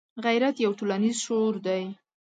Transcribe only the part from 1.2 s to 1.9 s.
شعور دی